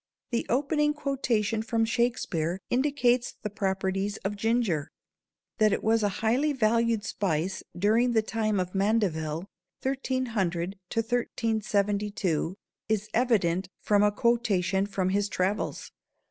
The 0.31 0.47
opening 0.49 0.95
quotation 0.95 1.61
from 1.61 1.85
Shakespeare 1.85 2.59
indicates 2.71 3.35
the 3.43 3.51
properties 3.51 4.17
of 4.25 4.35
ginger. 4.35 4.89
That 5.59 5.71
it 5.73 5.83
was 5.83 6.01
a 6.01 6.09
highly 6.25 6.53
valued 6.53 7.03
spice 7.05 7.61
during 7.77 8.13
the 8.13 8.23
time 8.23 8.59
of 8.59 8.73
Mandeville 8.73 9.45
(1300 9.83 10.69
1372) 10.91 12.55
is 12.89 13.09
evident 13.13 13.69
from 13.79 14.01
a 14.01 14.11
quotation 14.11 14.87
from 14.87 15.09
his 15.09 15.29
"travels." 15.29 15.91